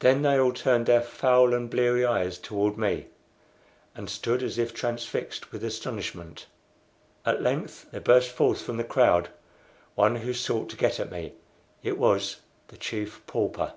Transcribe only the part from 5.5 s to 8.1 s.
with astonishment. At length there